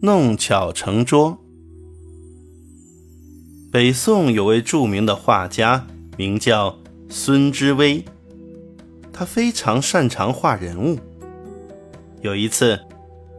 [0.00, 1.38] 弄巧成拙。
[3.72, 5.86] 北宋有位著名的画家，
[6.16, 6.78] 名叫
[7.08, 8.04] 孙知微，
[9.12, 11.00] 他非常擅长画人物。
[12.22, 12.78] 有一次，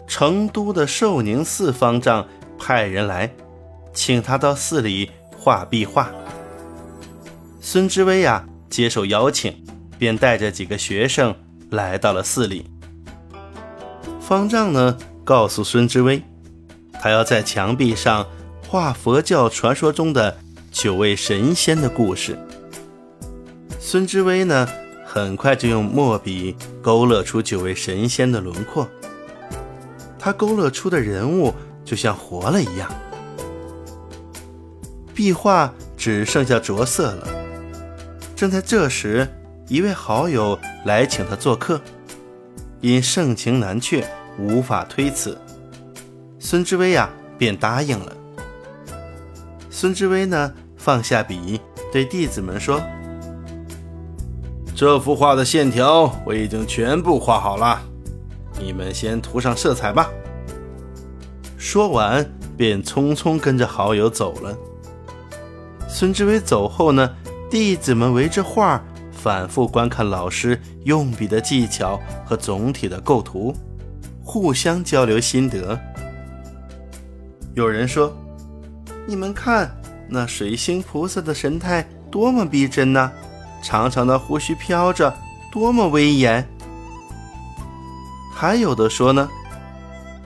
[0.05, 2.27] 成都的寿宁寺方丈
[2.57, 3.33] 派人来，
[3.93, 6.11] 请他到寺里画壁画。
[7.61, 9.63] 孙知微呀，接受邀请，
[9.97, 11.33] 便带着几个学生
[11.69, 12.65] 来到了寺里。
[14.19, 16.21] 方丈呢，告诉孙知微，
[16.99, 18.25] 他要在墙壁上。
[18.67, 20.37] 画佛教传说中的
[20.71, 22.37] 九位神仙的故事。
[23.79, 24.69] 孙知微呢，
[25.03, 28.87] 很快就用墨笔勾勒出九位神仙的轮廓。
[30.19, 31.51] 他勾勒出的人物
[31.83, 32.87] 就像活了一样。
[35.15, 37.27] 壁画只剩下着色了。
[38.35, 39.27] 正在这时，
[39.67, 41.81] 一位好友来请他做客，
[42.81, 45.35] 因盛情难却，无法推辞。
[46.41, 48.15] 孙知微呀，便答应了。
[49.69, 51.59] 孙知微呢，放下笔，
[51.91, 52.81] 对弟子们说
[54.73, 57.81] ：“这幅画的线条我已经全部画好了，
[58.57, 60.09] 你们先涂上色彩吧。”
[61.59, 64.57] 说完，便匆匆跟着好友走了。
[65.89, 67.17] 孙知微走后呢，
[67.49, 68.81] 弟子们围着画，
[69.11, 73.53] 反复观看老师用笔的技巧和总体的构图，
[74.23, 75.77] 互相交流心得。
[77.55, 78.15] 有人说。
[79.07, 79.75] 你们看，
[80.07, 83.09] 那水星菩萨的神态多么逼真呐！
[83.63, 85.11] 长长的胡须飘着，
[85.51, 86.47] 多么威严。
[88.35, 89.27] 还有的说呢，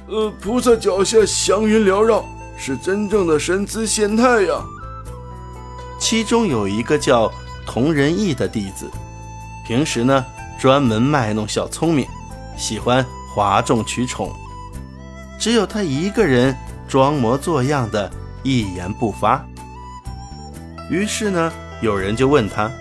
[0.07, 2.25] 呃，菩萨脚下祥云缭绕，
[2.57, 4.61] 是真正的神姿仙态呀。
[5.97, 7.31] 其中有一个叫
[7.65, 8.91] 童仁义的弟子，
[9.65, 10.25] 平时呢
[10.59, 12.05] 专门卖弄小聪明，
[12.57, 14.29] 喜欢哗众取宠，
[15.39, 16.53] 只有他一个人
[16.93, 18.07] 装模作样的。
[18.43, 19.43] 一言不发。
[20.91, 22.71] 于是呢，有人就问他：“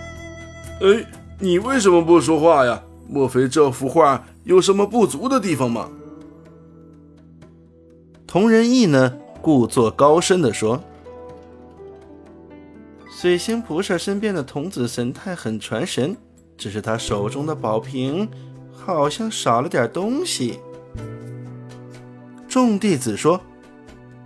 [0.81, 1.03] 哎，
[1.39, 2.79] 你为什么不说话呀？
[3.09, 5.89] 莫非这幅画有什么不足的地方吗？”
[8.27, 10.79] 同仁义呢，故作高深地说
[13.09, 16.15] ：“水星菩萨身边的童子神态很传神，
[16.55, 18.29] 只是他手中的宝瓶
[18.71, 20.59] 好像少了点东西。”
[22.47, 23.41] 众弟子说：“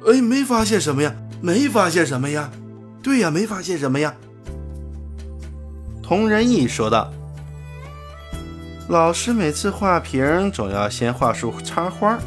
[0.06, 2.50] 哎，没发现什么呀。”没发现什么呀？
[3.04, 4.16] 对呀，没发现什么呀。
[6.02, 7.14] 同仁义说道
[8.90, 12.18] ：“老师每次画瓶总要先画束插花，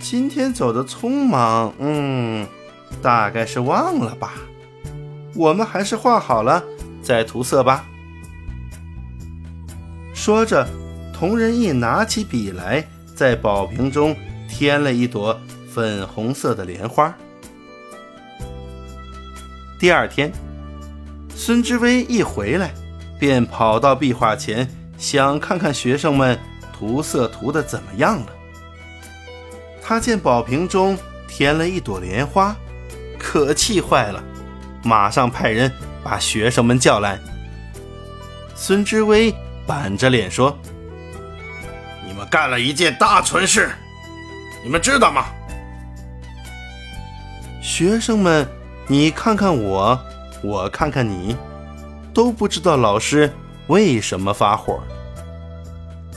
[0.00, 2.46] 今天走的匆忙，嗯，
[3.02, 4.34] 大概是忘了吧。
[5.34, 6.62] 我们还是画好了
[7.02, 7.84] 再涂色吧。”
[10.14, 10.68] 说着，
[11.12, 14.14] 同仁义拿起笔来，在宝瓶中
[14.48, 15.36] 添了一朵
[15.72, 17.14] 粉红色的莲花。
[19.80, 20.30] 第二天，
[21.34, 22.74] 孙知微一回来，
[23.18, 24.68] 便跑到壁画前，
[24.98, 26.38] 想看看学生们
[26.78, 28.26] 涂色涂的怎么样了。
[29.82, 30.96] 他见宝瓶中
[31.26, 32.54] 添了一朵莲花，
[33.18, 34.22] 可气坏了，
[34.84, 35.72] 马上派人
[36.04, 37.18] 把学生们叫来。
[38.54, 39.34] 孙知微
[39.66, 40.56] 板着脸说
[42.06, 43.70] ：“你们干了一件大蠢事，
[44.62, 45.24] 你们知道吗？”
[47.62, 48.46] 学生们。
[48.88, 49.98] 你看看我，
[50.42, 51.36] 我看看你，
[52.12, 53.32] 都不知道老师
[53.68, 54.80] 为什么发火。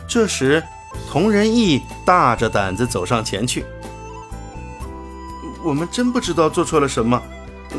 [0.08, 0.62] 这时，
[1.10, 3.64] 童仁义大着胆子走上前去
[5.64, 7.22] ：“我们真不知道做错了什么，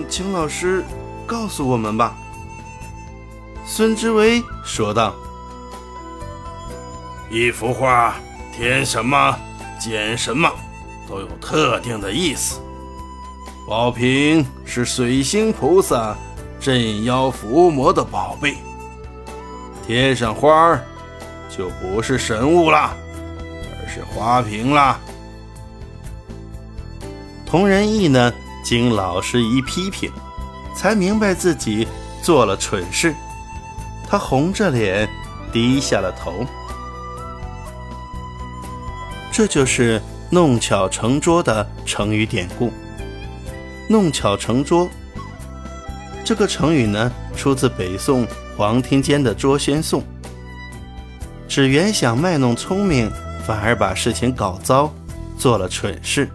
[0.08, 0.84] 请老师
[1.26, 2.16] 告诉我们吧。”
[3.66, 5.12] 孙知微说道
[7.28, 8.14] ：“一幅画
[8.52, 9.36] 添什么、
[9.80, 10.48] 减什么，
[11.08, 12.60] 都有特定的意思。”
[13.66, 16.16] 宝瓶是水星菩萨
[16.60, 18.56] 镇妖伏魔的宝贝，
[19.84, 20.84] 贴上花儿
[21.50, 22.96] 就不是神物了，
[23.82, 24.96] 而是花瓶了。
[27.44, 28.32] 童仁义呢，
[28.64, 30.12] 经老师一批评，
[30.72, 31.88] 才明白自己
[32.22, 33.12] 做了蠢事，
[34.08, 35.08] 他红着脸
[35.52, 36.46] 低下了头。
[39.32, 40.00] 这就是
[40.30, 42.70] 弄巧成拙的成语典故。
[43.88, 44.88] 弄巧成拙，
[46.24, 50.00] 这个成语呢，出自北宋黄庭坚的《捉仙颂》，
[51.46, 53.10] 只原想卖弄聪明，
[53.46, 54.92] 反而把事情搞糟，
[55.38, 56.28] 做了蠢事。